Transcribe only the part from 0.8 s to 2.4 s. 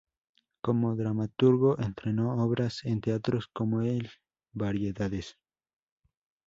dramaturgo estrenó